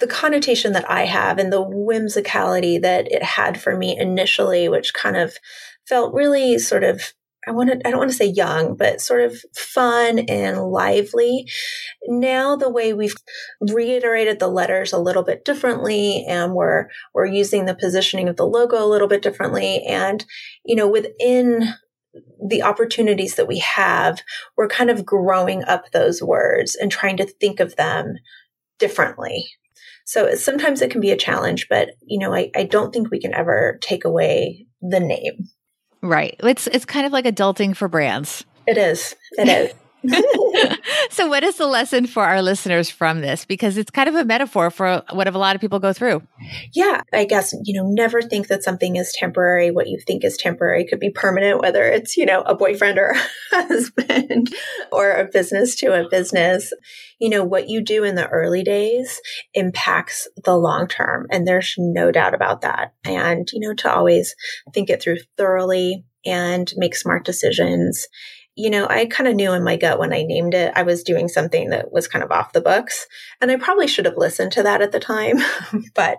the 0.00 0.06
connotation 0.06 0.72
that 0.72 0.90
I 0.90 1.04
have 1.04 1.38
and 1.38 1.52
the 1.52 1.64
whimsicality 1.64 2.80
that 2.82 3.10
it 3.10 3.22
had 3.22 3.60
for 3.60 3.76
me 3.76 3.98
initially, 3.98 4.68
which 4.68 4.94
kind 4.94 5.16
of 5.16 5.36
felt 5.88 6.12
really 6.12 6.58
sort 6.58 6.84
of 6.84 7.14
I 7.48 7.52
want 7.52 7.70
to, 7.70 7.76
I 7.86 7.90
don't 7.90 7.98
want 7.98 8.10
to 8.10 8.16
say 8.16 8.26
young, 8.26 8.76
but 8.76 9.00
sort 9.00 9.22
of 9.22 9.40
fun 9.56 10.18
and 10.18 10.64
lively. 10.64 11.46
Now 12.06 12.56
the 12.56 12.68
way 12.68 12.92
we've 12.92 13.14
reiterated 13.60 14.38
the 14.38 14.48
letters 14.48 14.92
a 14.92 14.98
little 14.98 15.22
bit 15.22 15.46
differently 15.46 16.26
and 16.28 16.52
we're, 16.54 16.88
we're 17.14 17.26
using 17.26 17.64
the 17.64 17.74
positioning 17.74 18.28
of 18.28 18.36
the 18.36 18.46
logo 18.46 18.84
a 18.84 18.86
little 18.86 19.08
bit 19.08 19.22
differently. 19.22 19.82
And, 19.84 20.26
you 20.64 20.76
know, 20.76 20.88
within 20.88 21.74
the 22.46 22.62
opportunities 22.62 23.36
that 23.36 23.48
we 23.48 23.58
have, 23.58 24.22
we're 24.56 24.68
kind 24.68 24.90
of 24.90 25.04
growing 25.04 25.64
up 25.64 25.90
those 25.90 26.22
words 26.22 26.74
and 26.74 26.90
trying 26.90 27.16
to 27.18 27.26
think 27.26 27.60
of 27.60 27.76
them 27.76 28.14
differently. 28.78 29.50
So 30.04 30.34
sometimes 30.34 30.80
it 30.80 30.90
can 30.90 31.00
be 31.00 31.10
a 31.10 31.16
challenge, 31.16 31.68
but 31.68 31.90
you 32.02 32.18
know, 32.18 32.34
I, 32.34 32.50
I 32.56 32.64
don't 32.64 32.92
think 32.92 33.10
we 33.10 33.20
can 33.20 33.34
ever 33.34 33.78
take 33.82 34.04
away 34.04 34.66
the 34.80 35.00
name. 35.00 35.48
Right. 36.00 36.36
It's 36.40 36.66
it's 36.68 36.84
kind 36.84 37.04
of 37.04 37.12
like 37.12 37.24
adulting 37.24 37.76
for 37.76 37.88
brands. 37.88 38.44
It 38.66 38.78
is. 38.78 39.14
It 39.32 39.48
is. 39.48 39.74
so 41.10 41.28
what 41.28 41.42
is 41.42 41.56
the 41.56 41.66
lesson 41.66 42.06
for 42.06 42.24
our 42.24 42.42
listeners 42.42 42.90
from 42.90 43.20
this? 43.20 43.44
Because 43.44 43.76
it's 43.76 43.90
kind 43.90 44.08
of 44.08 44.14
a 44.14 44.24
metaphor 44.24 44.70
for 44.70 45.02
what 45.12 45.26
a 45.26 45.38
lot 45.38 45.54
of 45.54 45.60
people 45.60 45.78
go 45.78 45.92
through. 45.92 46.22
Yeah 46.74 47.02
i 47.12 47.24
guess 47.24 47.54
you 47.64 47.74
know 47.74 47.88
never 47.88 48.22
think 48.22 48.48
that 48.48 48.62
something 48.62 48.96
is 48.96 49.12
temporary. 49.12 49.70
What 49.70 49.88
you 49.88 49.98
think 50.06 50.24
is 50.24 50.36
temporary 50.36 50.86
could 50.86 51.00
be 51.00 51.10
permanent 51.10 51.60
whether 51.60 51.84
it's 51.84 52.16
you 52.16 52.26
know 52.26 52.42
a 52.42 52.54
boyfriend 52.54 52.98
or 52.98 53.14
a 53.52 53.66
husband 53.66 54.54
or 54.92 55.12
a 55.12 55.24
business 55.24 55.76
to 55.76 55.98
a 55.98 56.08
business. 56.08 56.72
You 57.18 57.30
know 57.30 57.44
what 57.44 57.68
you 57.68 57.82
do 57.82 58.04
in 58.04 58.14
the 58.14 58.28
early 58.28 58.62
days 58.62 59.20
impacts 59.54 60.28
the 60.44 60.56
long 60.56 60.88
term 60.88 61.26
and 61.30 61.46
there's 61.46 61.74
no 61.78 62.10
doubt 62.10 62.34
about 62.34 62.62
that. 62.62 62.94
And 63.04 63.48
you 63.52 63.60
know 63.60 63.74
to 63.74 63.92
always 63.92 64.34
think 64.72 64.90
it 64.90 65.02
through 65.02 65.18
thoroughly 65.36 66.04
and 66.24 66.70
make 66.76 66.94
smart 66.94 67.24
decisions 67.24 68.06
you 68.58 68.70
know, 68.70 68.88
I 68.88 69.06
kind 69.06 69.28
of 69.28 69.36
knew 69.36 69.52
in 69.52 69.62
my 69.62 69.76
gut 69.76 70.00
when 70.00 70.12
I 70.12 70.24
named 70.24 70.52
it, 70.52 70.72
I 70.74 70.82
was 70.82 71.04
doing 71.04 71.28
something 71.28 71.70
that 71.70 71.92
was 71.92 72.08
kind 72.08 72.24
of 72.24 72.32
off 72.32 72.52
the 72.52 72.60
books. 72.60 73.06
And 73.40 73.52
I 73.52 73.56
probably 73.56 73.86
should 73.86 74.04
have 74.04 74.16
listened 74.16 74.50
to 74.52 74.64
that 74.64 74.82
at 74.82 74.90
the 74.90 74.98
time, 74.98 75.38
but 75.94 76.18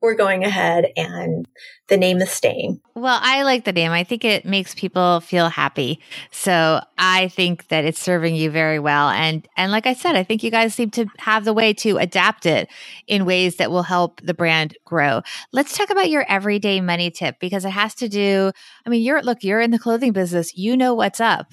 we're 0.00 0.14
going 0.14 0.44
ahead 0.44 0.86
and 0.96 1.48
the 1.88 1.96
name 1.96 2.18
is 2.18 2.30
staying. 2.30 2.80
Well, 2.94 3.18
I 3.20 3.42
like 3.42 3.64
the 3.64 3.72
name. 3.72 3.90
I 3.90 4.04
think 4.04 4.24
it 4.24 4.44
makes 4.44 4.74
people 4.74 5.20
feel 5.20 5.48
happy. 5.48 5.98
So 6.30 6.80
I 6.96 7.28
think 7.28 7.66
that 7.68 7.84
it's 7.84 7.98
serving 7.98 8.36
you 8.36 8.50
very 8.50 8.78
well. 8.78 9.08
And 9.08 9.46
and 9.56 9.72
like 9.72 9.86
I 9.86 9.94
said, 9.94 10.14
I 10.14 10.22
think 10.22 10.44
you 10.44 10.50
guys 10.50 10.74
seem 10.74 10.90
to 10.92 11.06
have 11.18 11.44
the 11.44 11.52
way 11.52 11.72
to 11.74 11.98
adapt 11.98 12.46
it 12.46 12.68
in 13.08 13.24
ways 13.24 13.56
that 13.56 13.70
will 13.70 13.82
help 13.82 14.20
the 14.22 14.34
brand 14.34 14.76
grow. 14.84 15.22
Let's 15.52 15.76
talk 15.76 15.90
about 15.90 16.10
your 16.10 16.24
everyday 16.28 16.80
money 16.80 17.10
tip 17.10 17.40
because 17.40 17.64
it 17.64 17.70
has 17.70 17.94
to 17.96 18.08
do, 18.08 18.52
I 18.86 18.90
mean, 18.90 19.02
you're 19.02 19.22
look, 19.22 19.42
you're 19.42 19.60
in 19.60 19.72
the 19.72 19.78
clothing 19.78 20.12
business. 20.12 20.56
You 20.56 20.76
know 20.76 20.94
what's 20.94 21.20
up. 21.20 21.52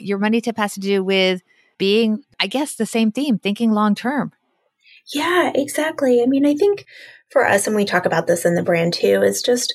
Your 0.00 0.18
money 0.18 0.40
tip 0.40 0.56
has 0.56 0.74
to 0.74 0.80
do 0.80 1.02
with 1.02 1.42
being, 1.78 2.24
I 2.40 2.46
guess, 2.46 2.74
the 2.74 2.86
same 2.86 3.12
theme, 3.12 3.38
thinking 3.38 3.72
long 3.72 3.94
term. 3.94 4.32
Yeah, 5.14 5.52
exactly. 5.54 6.22
I 6.22 6.26
mean, 6.26 6.44
I 6.44 6.54
think 6.54 6.84
for 7.30 7.46
us, 7.46 7.66
and 7.66 7.76
we 7.76 7.84
talk 7.84 8.04
about 8.04 8.26
this 8.26 8.44
in 8.44 8.54
the 8.54 8.62
brand 8.62 8.94
too, 8.94 9.22
is 9.22 9.42
just 9.42 9.72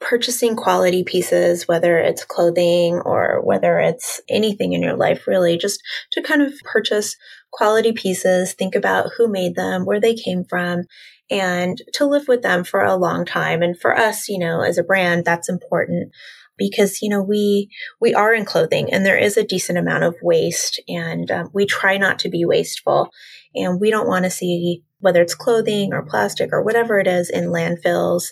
purchasing 0.00 0.56
quality 0.56 1.04
pieces, 1.04 1.68
whether 1.68 1.98
it's 1.98 2.24
clothing 2.24 3.02
or 3.04 3.42
whether 3.44 3.78
it's 3.78 4.20
anything 4.28 4.72
in 4.72 4.82
your 4.82 4.96
life, 4.96 5.26
really, 5.26 5.58
just 5.58 5.80
to 6.12 6.22
kind 6.22 6.40
of 6.40 6.54
purchase 6.64 7.16
quality 7.52 7.92
pieces, 7.92 8.54
think 8.54 8.74
about 8.74 9.10
who 9.16 9.28
made 9.28 9.56
them, 9.56 9.84
where 9.84 10.00
they 10.00 10.14
came 10.14 10.44
from, 10.44 10.84
and 11.30 11.82
to 11.92 12.06
live 12.06 12.28
with 12.28 12.42
them 12.42 12.64
for 12.64 12.82
a 12.82 12.96
long 12.96 13.26
time. 13.26 13.60
And 13.62 13.78
for 13.78 13.96
us, 13.96 14.28
you 14.28 14.38
know, 14.38 14.62
as 14.62 14.78
a 14.78 14.82
brand, 14.82 15.24
that's 15.24 15.48
important 15.48 16.12
because 16.60 17.02
you 17.02 17.08
know 17.08 17.22
we 17.22 17.68
we 18.00 18.14
are 18.14 18.32
in 18.32 18.44
clothing 18.44 18.92
and 18.92 19.04
there 19.04 19.18
is 19.18 19.36
a 19.36 19.42
decent 19.42 19.78
amount 19.78 20.04
of 20.04 20.14
waste 20.22 20.80
and 20.86 21.30
um, 21.32 21.50
we 21.52 21.66
try 21.66 21.96
not 21.96 22.20
to 22.20 22.28
be 22.28 22.44
wasteful 22.44 23.10
and 23.54 23.80
we 23.80 23.90
don't 23.90 24.06
want 24.06 24.24
to 24.24 24.30
see 24.30 24.84
whether 25.00 25.22
it's 25.22 25.34
clothing 25.34 25.92
or 25.92 26.06
plastic 26.06 26.50
or 26.52 26.62
whatever 26.62 27.00
it 27.00 27.08
is 27.08 27.30
in 27.30 27.46
landfills 27.46 28.26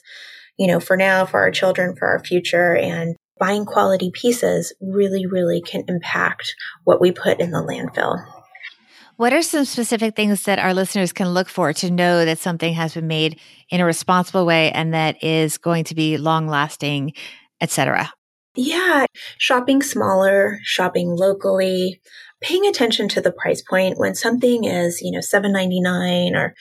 you 0.59 0.67
know 0.69 0.79
for 0.79 0.97
now 0.97 1.25
for 1.25 1.41
our 1.41 1.51
children 1.51 1.97
for 1.97 2.07
our 2.07 2.23
future 2.23 2.77
and 2.77 3.17
buying 3.41 3.65
quality 3.65 4.11
pieces 4.13 4.73
really 4.81 5.27
really 5.27 5.63
can 5.63 5.83
impact 5.89 6.55
what 6.85 7.01
we 7.01 7.11
put 7.11 7.41
in 7.41 7.51
the 7.51 7.59
landfill 7.59 8.23
what 9.19 9.33
are 9.33 9.43
some 9.43 9.65
specific 9.65 10.15
things 10.15 10.45
that 10.45 10.61
our 10.61 10.73
listeners 10.73 11.13
can 11.13 11.31
look 11.31 11.49
for 11.49 11.73
to 11.73 11.91
know 11.91 12.25
that 12.25 12.39
something 12.39 12.73
has 12.75 12.95
been 12.95 13.09
made 13.09 13.41
in 13.69 13.81
a 13.81 13.85
responsible 13.85 14.47
way 14.47 14.71
and 14.71 14.95
that 14.95 15.25
is 15.25 15.59
going 15.59 15.83
to 15.87 15.97
be 15.97 16.19
long 16.19 16.47
lasting, 16.47 17.15
etc.? 17.61 18.13
Yeah, 18.61 19.07
shopping 19.39 19.83
smaller, 19.83 20.59
shopping 20.65 21.11
locally, 21.11 22.01
paying 22.41 22.67
attention 22.67 23.09
to 23.11 23.21
the 23.21 23.31
price 23.31 23.63
point 23.63 23.99
when 23.99 24.17
something 24.17 24.65
is, 24.65 25.01
you 25.01 25.13
know, 25.13 25.21
7.99 25.21 26.33
or 26.35 26.57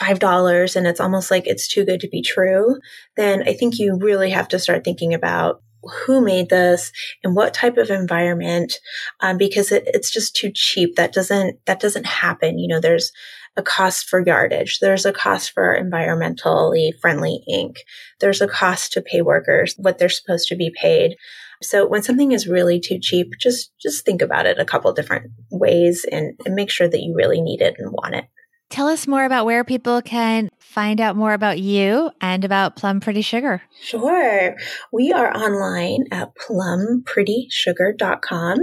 $5 0.00 0.76
and 0.76 0.88
it's 0.88 0.98
almost 0.98 1.30
like 1.30 1.46
it's 1.46 1.68
too 1.68 1.84
good 1.84 2.00
to 2.00 2.08
be 2.08 2.20
true, 2.20 2.74
then 3.16 3.44
I 3.46 3.52
think 3.52 3.78
you 3.78 3.96
really 3.96 4.30
have 4.30 4.48
to 4.48 4.58
start 4.58 4.82
thinking 4.82 5.14
about 5.14 5.62
who 5.84 6.20
made 6.20 6.48
this 6.48 6.90
and 7.22 7.36
what 7.36 7.54
type 7.54 7.76
of 7.76 7.90
environment 7.90 8.80
um, 9.20 9.38
because 9.38 9.70
it, 9.70 9.84
it's 9.86 10.10
just 10.10 10.34
too 10.34 10.50
cheap. 10.52 10.96
That 10.96 11.12
doesn't 11.12 11.64
that 11.66 11.78
doesn't 11.78 12.06
happen. 12.06 12.58
You 12.58 12.66
know 12.66 12.80
there's 12.80 13.12
a 13.56 13.62
cost 13.62 14.08
for 14.08 14.24
yardage. 14.24 14.78
There's 14.80 15.06
a 15.06 15.12
cost 15.12 15.52
for 15.52 15.78
environmentally 15.78 16.90
friendly 17.00 17.42
ink. 17.48 17.76
There's 18.20 18.40
a 18.40 18.48
cost 18.48 18.92
to 18.92 19.02
pay 19.02 19.22
workers 19.22 19.74
what 19.78 19.98
they're 19.98 20.08
supposed 20.08 20.48
to 20.48 20.56
be 20.56 20.72
paid. 20.80 21.16
So 21.62 21.86
when 21.86 22.02
something 22.02 22.32
is 22.32 22.46
really 22.46 22.80
too 22.80 22.98
cheap 23.00 23.32
just 23.40 23.72
just 23.80 24.04
think 24.04 24.20
about 24.20 24.46
it 24.46 24.58
a 24.58 24.64
couple 24.64 24.92
different 24.92 25.30
ways 25.50 26.04
and, 26.10 26.38
and 26.44 26.54
make 26.54 26.70
sure 26.70 26.88
that 26.88 27.00
you 27.00 27.14
really 27.16 27.40
need 27.40 27.62
it 27.62 27.76
and 27.78 27.92
want 27.92 28.14
it 28.14 28.26
Tell 28.68 28.88
us 28.88 29.06
more 29.06 29.24
about 29.24 29.46
where 29.46 29.62
people 29.62 30.02
can 30.02 30.50
find 30.58 31.00
out 31.00 31.14
more 31.16 31.32
about 31.32 31.60
you 31.60 32.10
and 32.20 32.44
about 32.44 32.74
Plum 32.76 33.00
Pretty 33.00 33.22
Sugar. 33.22 33.62
Sure. 33.80 34.54
We 34.92 35.12
are 35.12 35.34
online 35.34 36.04
at 36.10 36.32
plumprettysugar.com. 36.36 38.58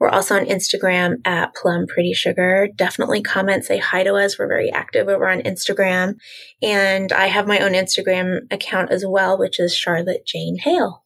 We're 0.00 0.08
also 0.08 0.34
on 0.36 0.46
Instagram 0.46 1.16
at 1.26 1.54
plumprettysugar. 1.54 2.74
Definitely 2.74 3.20
comment, 3.22 3.64
say 3.64 3.76
hi 3.78 4.02
to 4.02 4.14
us. 4.14 4.38
We're 4.38 4.48
very 4.48 4.72
active 4.72 5.08
over 5.08 5.28
on 5.28 5.42
Instagram. 5.42 6.14
And 6.62 7.12
I 7.12 7.26
have 7.26 7.46
my 7.46 7.58
own 7.60 7.72
Instagram 7.72 8.50
account 8.50 8.90
as 8.90 9.04
well, 9.06 9.38
which 9.38 9.60
is 9.60 9.76
Charlotte 9.76 10.24
Jayne 10.26 10.56
Hale. 10.58 11.01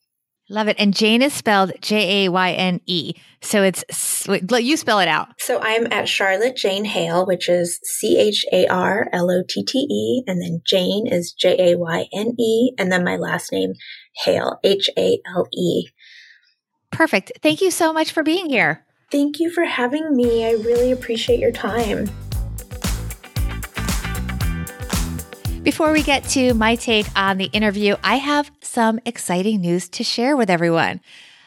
Love 0.48 0.68
it. 0.68 0.76
And 0.78 0.94
Jayne 0.94 1.22
is 1.22 1.32
spelled 1.32 1.72
J 1.80 2.26
A 2.26 2.28
Y 2.30 2.52
N 2.52 2.80
E. 2.86 3.14
So 3.40 3.62
it's, 3.62 3.84
you 4.28 4.76
spell 4.76 5.00
it 5.00 5.08
out. 5.08 5.28
So 5.38 5.60
I'm 5.60 5.92
at 5.92 6.08
Charlotte 6.08 6.56
Jayne 6.56 6.84
Hale, 6.84 7.26
which 7.26 7.48
is 7.48 7.80
C 7.82 8.18
H 8.18 8.44
A 8.52 8.66
R 8.68 9.08
L 9.12 9.30
O 9.30 9.42
T 9.48 9.64
T 9.64 9.78
E. 9.78 10.22
And 10.26 10.40
then 10.40 10.60
Jayne 10.64 11.08
is 11.08 11.32
J 11.32 11.72
A 11.72 11.78
Y 11.78 12.06
N 12.12 12.34
E. 12.38 12.72
And 12.78 12.92
then 12.92 13.04
my 13.04 13.16
last 13.16 13.50
name, 13.50 13.72
Hale, 14.24 14.60
H 14.62 14.88
A 14.96 15.18
L 15.34 15.48
E. 15.52 15.88
Perfect. 16.92 17.32
Thank 17.42 17.60
you 17.60 17.72
so 17.72 17.92
much 17.92 18.12
for 18.12 18.22
being 18.22 18.48
here. 18.48 18.84
Thank 19.10 19.40
you 19.40 19.50
for 19.50 19.64
having 19.64 20.14
me. 20.14 20.46
I 20.46 20.52
really 20.52 20.92
appreciate 20.92 21.40
your 21.40 21.52
time. 21.52 22.08
Before 25.66 25.90
we 25.90 26.04
get 26.04 26.22
to 26.28 26.54
my 26.54 26.76
take 26.76 27.06
on 27.16 27.38
the 27.38 27.46
interview, 27.46 27.96
I 28.04 28.18
have 28.18 28.52
some 28.60 29.00
exciting 29.04 29.60
news 29.60 29.88
to 29.88 30.04
share 30.04 30.36
with 30.36 30.48
everyone. 30.48 31.00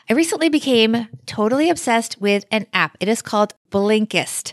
I 0.10 0.14
recently 0.14 0.50
became 0.50 1.08
totally 1.26 1.70
obsessed 1.70 2.20
with 2.20 2.44
an 2.52 2.68
app. 2.74 2.98
It 3.00 3.08
is 3.08 3.22
called 3.22 3.54
Blinkist. 3.72 4.52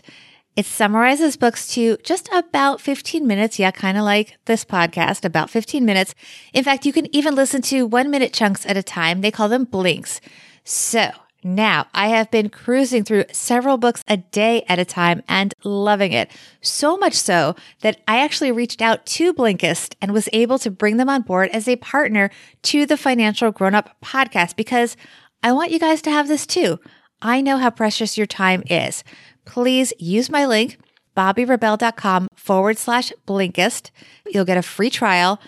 It 0.55 0.65
summarizes 0.65 1.35
books 1.35 1.67
to 1.73 1.97
just 1.97 2.29
about 2.31 2.79
15 2.79 3.27
minutes. 3.27 3.59
Yeah, 3.59 3.71
kind 3.71 3.97
of 3.97 4.05
like 4.05 4.37
this 4.45 4.63
podcast, 4.63 5.25
about 5.25 5.49
15 5.49 5.83
minutes. 5.83 6.15
In 6.53 6.63
fact, 6.63 6.85
you 6.85 6.93
can 6.93 7.13
even 7.13 7.35
listen 7.35 7.61
to 7.63 7.85
one 7.85 8.09
minute 8.09 8.31
chunks 8.31 8.65
at 8.65 8.77
a 8.77 8.81
time. 8.81 9.19
They 9.19 9.31
call 9.31 9.49
them 9.49 9.65
blinks. 9.65 10.21
So 10.63 11.11
now, 11.55 11.87
I 11.93 12.09
have 12.09 12.29
been 12.29 12.49
cruising 12.49 13.03
through 13.03 13.23
several 13.31 13.77
books 13.77 14.03
a 14.07 14.17
day 14.17 14.65
at 14.67 14.79
a 14.79 14.85
time 14.85 15.23
and 15.29 15.53
loving 15.63 16.11
it. 16.11 16.29
So 16.61 16.97
much 16.97 17.13
so 17.13 17.55
that 17.81 18.01
I 18.07 18.19
actually 18.19 18.51
reached 18.51 18.81
out 18.81 19.05
to 19.05 19.33
Blinkist 19.33 19.95
and 20.01 20.11
was 20.11 20.27
able 20.33 20.59
to 20.59 20.69
bring 20.69 20.97
them 20.97 21.07
on 21.07 21.21
board 21.21 21.49
as 21.53 21.67
a 21.67 21.77
partner 21.77 22.29
to 22.63 22.85
the 22.85 22.97
Financial 22.97 23.51
Grown 23.51 23.75
Up 23.75 23.95
podcast 24.03 24.57
because 24.57 24.97
I 25.41 25.53
want 25.53 25.71
you 25.71 25.79
guys 25.79 26.01
to 26.01 26.11
have 26.11 26.27
this 26.27 26.45
too. 26.45 26.79
I 27.21 27.39
know 27.39 27.57
how 27.57 27.69
precious 27.69 28.17
your 28.17 28.27
time 28.27 28.63
is. 28.69 29.03
Please 29.45 29.93
use 29.97 30.29
my 30.29 30.45
link, 30.45 30.77
bobbirebell.com 31.15 32.27
forward 32.35 32.77
slash 32.77 33.13
Blinkist. 33.25 33.91
You'll 34.27 34.45
get 34.45 34.57
a 34.57 34.61
free 34.61 34.89
trial 34.89 35.39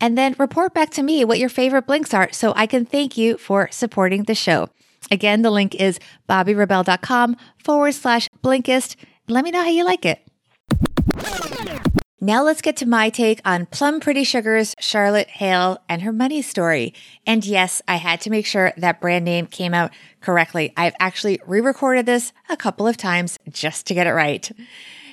and 0.00 0.16
then 0.16 0.34
report 0.38 0.72
back 0.72 0.90
to 0.90 1.02
me 1.02 1.24
what 1.24 1.38
your 1.38 1.48
favorite 1.48 1.86
blinks 1.86 2.14
are 2.14 2.32
so 2.32 2.52
I 2.56 2.66
can 2.66 2.86
thank 2.86 3.18
you 3.18 3.36
for 3.36 3.68
supporting 3.70 4.24
the 4.24 4.34
show. 4.34 4.70
Again, 5.10 5.42
the 5.42 5.50
link 5.50 5.74
is 5.74 5.98
bobbirebell.com 6.28 7.36
forward 7.58 7.92
slash 7.92 8.28
Blinkist. 8.42 8.96
Let 9.28 9.44
me 9.44 9.50
know 9.50 9.62
how 9.62 9.70
you 9.70 9.84
like 9.84 10.04
it. 10.04 10.26
Now 12.24 12.44
let's 12.44 12.62
get 12.62 12.76
to 12.76 12.86
my 12.86 13.10
take 13.10 13.40
on 13.44 13.66
Plum 13.66 13.98
Pretty 13.98 14.22
Sugar's 14.22 14.76
Charlotte 14.78 15.28
Hale 15.28 15.78
and 15.88 16.02
her 16.02 16.12
money 16.12 16.40
story. 16.40 16.94
And 17.26 17.44
yes, 17.44 17.82
I 17.88 17.96
had 17.96 18.20
to 18.20 18.30
make 18.30 18.46
sure 18.46 18.72
that 18.76 19.00
brand 19.00 19.24
name 19.24 19.46
came 19.46 19.74
out 19.74 19.90
correctly. 20.20 20.72
I've 20.76 20.94
actually 21.00 21.40
re-recorded 21.46 22.06
this 22.06 22.32
a 22.48 22.56
couple 22.56 22.86
of 22.86 22.96
times 22.96 23.40
just 23.50 23.88
to 23.88 23.94
get 23.94 24.06
it 24.06 24.12
right. 24.12 24.48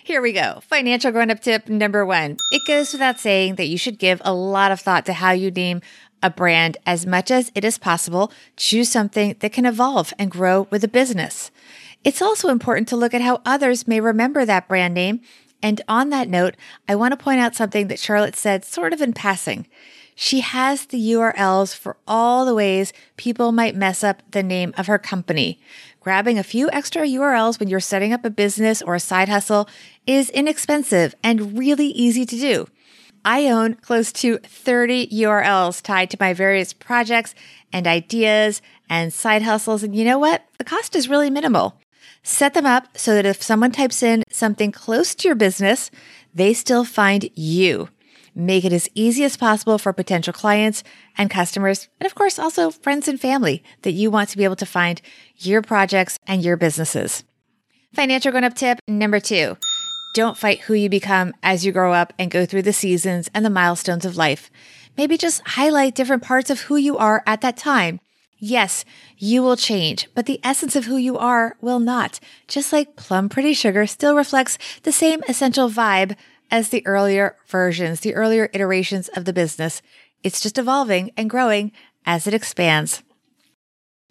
Here 0.03 0.21
we 0.21 0.33
go. 0.33 0.59
Financial 0.61 1.11
grown 1.11 1.31
up 1.31 1.39
tip 1.39 1.67
number 1.67 2.05
one. 2.05 2.37
It 2.51 2.61
goes 2.67 2.93
without 2.93 3.19
saying 3.19 3.55
that 3.55 3.67
you 3.67 3.79
should 3.79 3.97
give 3.97 4.21
a 4.23 4.33
lot 4.33 4.71
of 4.71 4.79
thought 4.79 5.07
to 5.07 5.13
how 5.13 5.31
you 5.31 5.49
name 5.49 5.81
a 6.21 6.29
brand 6.29 6.77
as 6.85 7.05
much 7.05 7.31
as 7.31 7.51
it 7.55 7.63
is 7.63 7.77
possible, 7.77 8.31
choose 8.55 8.89
something 8.89 9.35
that 9.39 9.53
can 9.53 9.65
evolve 9.65 10.13
and 10.19 10.31
grow 10.31 10.67
with 10.69 10.83
a 10.83 10.87
business. 10.87 11.51
It's 12.03 12.21
also 12.21 12.49
important 12.49 12.87
to 12.89 12.97
look 12.97 13.13
at 13.13 13.21
how 13.21 13.41
others 13.45 13.87
may 13.87 13.99
remember 13.99 14.45
that 14.45 14.67
brand 14.67 14.93
name. 14.93 15.21
And 15.61 15.81
on 15.87 16.09
that 16.09 16.29
note, 16.29 16.55
I 16.87 16.95
want 16.95 17.11
to 17.11 17.23
point 17.23 17.39
out 17.39 17.55
something 17.55 17.87
that 17.87 17.99
Charlotte 17.99 18.35
said 18.35 18.63
sort 18.63 18.93
of 18.93 19.01
in 19.01 19.13
passing. 19.13 19.67
She 20.15 20.41
has 20.41 20.85
the 20.85 21.11
URLs 21.13 21.73
for 21.75 21.95
all 22.05 22.45
the 22.45 22.53
ways 22.53 22.91
people 23.15 23.51
might 23.53 23.75
mess 23.75 24.03
up 24.03 24.21
the 24.31 24.43
name 24.43 24.73
of 24.77 24.87
her 24.87 24.97
company. 24.97 25.59
Grabbing 26.01 26.37
a 26.37 26.43
few 26.43 26.69
extra 26.71 27.03
URLs 27.03 27.59
when 27.59 27.69
you're 27.69 27.79
setting 27.79 28.11
up 28.11 28.25
a 28.25 28.29
business 28.29 28.81
or 28.81 28.95
a 28.95 28.99
side 28.99 29.29
hustle 29.29 29.69
is 30.05 30.29
inexpensive 30.29 31.15
and 31.23 31.57
really 31.57 31.87
easy 31.87 32.25
to 32.25 32.35
do. 32.37 32.67
I 33.25 33.49
own 33.49 33.75
close 33.75 34.11
to 34.13 34.37
30 34.37 35.07
URLs 35.07 35.81
tied 35.81 36.09
to 36.11 36.17
my 36.19 36.33
various 36.33 36.73
projects 36.73 37.35
and 37.71 37.87
ideas 37.87 38.61
and 38.89 39.13
side 39.13 39.41
hustles. 39.41 39.83
And 39.83 39.95
you 39.95 40.05
know 40.05 40.17
what? 40.19 40.43
The 40.57 40.63
cost 40.63 40.95
is 40.95 41.09
really 41.09 41.29
minimal. 41.29 41.79
Set 42.23 42.53
them 42.53 42.65
up 42.65 42.97
so 42.97 43.13
that 43.13 43.25
if 43.25 43.41
someone 43.41 43.71
types 43.71 44.03
in 44.03 44.23
something 44.29 44.71
close 44.71 45.15
to 45.15 45.27
your 45.27 45.35
business, 45.35 45.89
they 46.33 46.53
still 46.53 46.83
find 46.83 47.29
you. 47.35 47.89
Make 48.35 48.65
it 48.65 48.73
as 48.73 48.89
easy 48.93 49.23
as 49.23 49.37
possible 49.37 49.77
for 49.77 49.91
potential 49.91 50.33
clients 50.33 50.83
and 51.17 51.29
customers, 51.29 51.89
and 51.99 52.05
of 52.05 52.15
course, 52.15 52.39
also 52.39 52.71
friends 52.71 53.07
and 53.07 53.19
family 53.19 53.63
that 53.81 53.91
you 53.91 54.11
want 54.11 54.29
to 54.29 54.37
be 54.37 54.43
able 54.43 54.55
to 54.57 54.65
find 54.65 55.01
your 55.37 55.61
projects 55.61 56.19
and 56.27 56.43
your 56.43 56.55
businesses. 56.55 57.23
Financial 57.93 58.31
grown 58.31 58.43
up 58.43 58.53
tip 58.53 58.79
number 58.87 59.19
two 59.19 59.57
don't 60.13 60.37
fight 60.37 60.61
who 60.61 60.73
you 60.73 60.89
become 60.89 61.33
as 61.43 61.65
you 61.65 61.71
grow 61.71 61.93
up 61.93 62.13
and 62.17 62.31
go 62.31 62.45
through 62.45 62.63
the 62.63 62.73
seasons 62.73 63.29
and 63.33 63.45
the 63.45 63.49
milestones 63.49 64.05
of 64.05 64.17
life. 64.17 64.49
Maybe 64.97 65.17
just 65.17 65.47
highlight 65.47 65.95
different 65.95 66.23
parts 66.23 66.49
of 66.49 66.61
who 66.61 66.75
you 66.75 66.97
are 66.97 67.23
at 67.25 67.41
that 67.41 67.57
time. 67.57 67.99
Yes, 68.37 68.85
you 69.17 69.43
will 69.43 69.57
change, 69.57 70.07
but 70.15 70.25
the 70.25 70.39
essence 70.43 70.75
of 70.75 70.85
who 70.85 70.95
you 70.95 71.17
are 71.17 71.57
will 71.61 71.79
not. 71.79 72.19
Just 72.47 72.71
like 72.71 72.95
Plum 72.95 73.27
Pretty 73.27 73.53
Sugar 73.53 73.85
still 73.85 74.15
reflects 74.15 74.57
the 74.83 74.91
same 74.91 75.21
essential 75.27 75.69
vibe 75.69 76.15
as 76.49 76.69
the 76.69 76.85
earlier 76.87 77.35
versions, 77.47 77.99
the 77.99 78.15
earlier 78.15 78.49
iterations 78.53 79.09
of 79.09 79.25
the 79.25 79.33
business. 79.33 79.81
It's 80.23 80.41
just 80.41 80.57
evolving 80.57 81.11
and 81.17 81.29
growing 81.29 81.71
as 82.05 82.27
it 82.27 82.33
expands. 82.33 83.03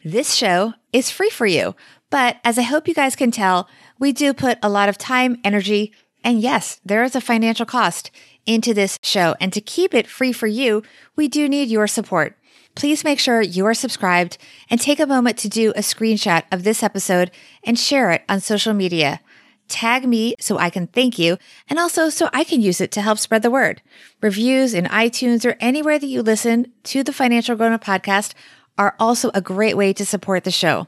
This 0.05 0.35
show 0.35 0.75
is 0.93 1.11
free 1.11 1.31
for 1.31 1.47
you, 1.47 1.75
but 2.09 2.37
as 2.45 2.57
I 2.57 2.63
hope 2.63 2.87
you 2.87 2.95
guys 2.95 3.17
can 3.17 3.33
tell, 3.33 3.69
we 3.99 4.13
do 4.13 4.33
put 4.33 4.59
a 4.63 4.69
lot 4.69 4.89
of 4.89 4.97
time, 4.97 5.39
energy, 5.43 5.93
And 6.25 6.41
yes, 6.41 6.81
there 6.85 7.05
is 7.05 7.15
a 7.15 7.21
financial 7.21 7.67
cost 7.67 8.11
into 8.45 8.75
this 8.75 8.99
show. 9.03 9.35
And 9.41 9.53
to 9.53 9.61
keep 9.61 9.95
it 9.95 10.07
free 10.07 10.33
for 10.33 10.47
you, 10.47 10.83
we 11.17 11.29
do 11.29 11.49
need 11.49 11.69
your 11.69 11.87
support. 11.87 12.37
Please 12.75 13.05
make 13.05 13.19
sure 13.19 13.41
you 13.41 13.67
are 13.67 13.75
subscribed 13.75 14.39
and 14.71 14.81
take 14.81 15.01
a 15.01 15.07
moment 15.07 15.37
to 15.39 15.49
do 15.49 15.71
a 15.71 15.81
screenshot 15.81 16.43
of 16.53 16.65
this 16.65 16.83
episode 16.83 17.31
and 17.65 17.79
share 17.79 18.11
it 18.11 18.23
on 18.29 18.41
social 18.41 18.75
media. 18.75 19.21
Tag 19.69 20.07
me 20.07 20.35
so 20.41 20.59
I 20.59 20.71
can 20.71 20.87
thank 20.87 21.19
you 21.19 21.37
and 21.69 21.79
also 21.79 22.09
so 22.09 22.31
I 22.33 22.43
can 22.43 22.63
use 22.63 22.81
it 22.81 22.91
to 22.93 23.03
help 23.03 23.19
spread 23.19 23.43
the 23.43 23.51
word. 23.51 23.83
Reviews 24.23 24.75
in 24.75 24.85
iTunes 24.87 25.45
or 25.45 25.57
anywhere 25.61 25.99
that 25.99 26.07
you 26.07 26.23
listen 26.23 26.73
to 26.85 27.05
the 27.05 27.13
Financial 27.13 27.55
Grown 27.55 27.73
Up 27.73 27.85
podcast 27.85 28.33
are 28.79 28.95
also 28.99 29.31
a 29.35 29.41
great 29.41 29.77
way 29.77 29.93
to 29.93 30.07
support 30.07 30.45
the 30.45 30.51
show. 30.51 30.87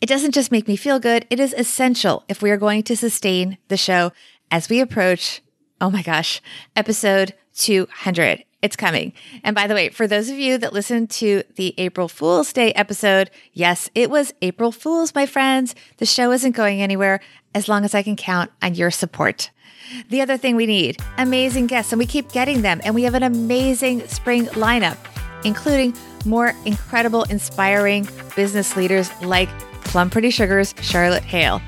It 0.00 0.08
doesn't 0.08 0.34
just 0.34 0.50
make 0.50 0.66
me 0.66 0.76
feel 0.76 0.98
good, 0.98 1.26
it 1.30 1.38
is 1.38 1.54
essential 1.56 2.24
if 2.28 2.42
we 2.42 2.50
are 2.50 2.56
going 2.56 2.82
to 2.82 2.96
sustain 2.96 3.56
the 3.68 3.76
show 3.76 4.12
as 4.50 4.68
we 4.68 4.80
approach, 4.80 5.40
oh 5.80 5.90
my 5.90 6.02
gosh, 6.02 6.42
episode 6.76 7.34
200. 7.54 8.44
It's 8.62 8.76
coming. 8.76 9.12
And 9.42 9.56
by 9.56 9.66
the 9.66 9.74
way, 9.74 9.88
for 9.88 10.06
those 10.06 10.28
of 10.30 10.38
you 10.38 10.56
that 10.58 10.72
listened 10.72 11.10
to 11.10 11.42
the 11.56 11.74
April 11.78 12.06
Fool's 12.06 12.52
Day 12.52 12.72
episode, 12.74 13.28
yes, 13.52 13.90
it 13.92 14.08
was 14.08 14.32
April 14.40 14.70
Fool's, 14.70 15.16
my 15.16 15.26
friends. 15.26 15.74
The 15.96 16.06
show 16.06 16.30
isn't 16.30 16.52
going 16.52 16.80
anywhere 16.80 17.20
as 17.56 17.68
long 17.68 17.84
as 17.84 17.92
I 17.92 18.04
can 18.04 18.14
count 18.14 18.52
on 18.62 18.76
your 18.76 18.92
support. 18.92 19.50
The 20.10 20.20
other 20.20 20.36
thing 20.36 20.54
we 20.54 20.66
need 20.66 21.00
amazing 21.18 21.66
guests, 21.66 21.92
and 21.92 21.98
we 21.98 22.06
keep 22.06 22.30
getting 22.30 22.62
them. 22.62 22.80
And 22.84 22.94
we 22.94 23.02
have 23.02 23.14
an 23.14 23.24
amazing 23.24 24.06
spring 24.06 24.46
lineup, 24.46 24.96
including 25.44 25.94
more 26.24 26.54
incredible, 26.64 27.24
inspiring 27.24 28.08
business 28.34 28.76
leaders 28.76 29.10
like 29.22 29.48
Plum 29.84 30.10
Pretty 30.10 30.30
Sugars 30.30 30.74
Charlotte 30.80 31.22
Hale. 31.22 31.60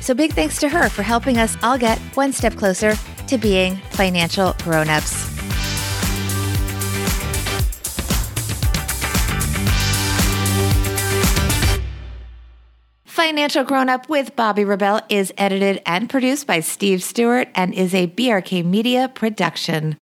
So 0.00 0.14
big 0.14 0.32
thanks 0.32 0.58
to 0.60 0.68
her 0.68 0.88
for 0.88 1.02
helping 1.02 1.38
us 1.38 1.56
all 1.62 1.78
get 1.78 1.98
one 2.14 2.32
step 2.32 2.54
closer 2.54 2.94
to 3.26 3.38
being 3.38 3.76
financial 3.90 4.54
grown-ups. 4.62 5.36
Financial 13.04 13.64
Grown 13.64 13.88
Up 13.88 14.08
with 14.08 14.36
Bobbi 14.36 14.66
Rebell 14.66 15.00
is 15.08 15.32
edited 15.38 15.82
and 15.86 16.08
produced 16.08 16.46
by 16.46 16.60
Steve 16.60 17.02
Stewart 17.02 17.48
and 17.54 17.74
is 17.74 17.94
a 17.94 18.06
BRK 18.08 18.64
Media 18.64 19.10
production. 19.14 19.94